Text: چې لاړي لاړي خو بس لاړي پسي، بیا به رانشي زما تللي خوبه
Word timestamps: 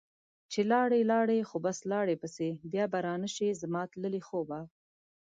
چې 0.51 0.61
لاړي 0.71 1.01
لاړي 1.11 1.39
خو 1.49 1.57
بس 1.65 1.77
لاړي 1.91 2.15
پسي، 2.21 2.49
بیا 2.71 2.85
به 2.91 2.97
رانشي 3.07 3.49
زما 3.61 3.81
تللي 3.91 4.21
خوبه 4.27 4.59